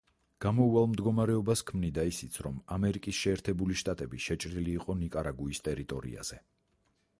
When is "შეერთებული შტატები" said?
3.19-4.23